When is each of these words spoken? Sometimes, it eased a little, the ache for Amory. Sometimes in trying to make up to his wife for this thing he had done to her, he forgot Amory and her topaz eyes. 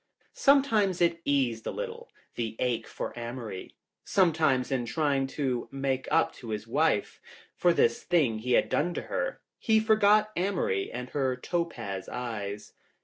Sometimes, 0.33 0.99
it 0.99 1.21
eased 1.25 1.67
a 1.67 1.69
little, 1.69 2.09
the 2.33 2.55
ache 2.57 2.87
for 2.87 3.13
Amory. 3.15 3.75
Sometimes 4.03 4.71
in 4.71 4.83
trying 4.87 5.27
to 5.27 5.69
make 5.71 6.07
up 6.09 6.33
to 6.37 6.49
his 6.49 6.65
wife 6.65 7.21
for 7.55 7.71
this 7.71 8.01
thing 8.01 8.39
he 8.39 8.53
had 8.53 8.67
done 8.67 8.95
to 8.95 9.03
her, 9.03 9.41
he 9.59 9.79
forgot 9.79 10.31
Amory 10.35 10.91
and 10.91 11.11
her 11.11 11.35
topaz 11.35 12.09
eyes. 12.09 12.73